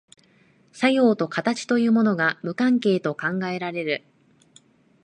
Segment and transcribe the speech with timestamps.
[0.73, 4.03] 作用と形というものが無関係と考えられる。